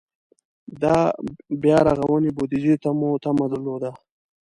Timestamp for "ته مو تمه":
2.83-3.45